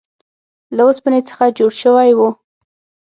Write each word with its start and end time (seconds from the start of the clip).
له 0.75 0.81
اوسپنې 0.87 1.21
څخه 1.29 1.45
جوړ 1.57 1.71
شوی 1.81 2.11
و. 2.17 2.19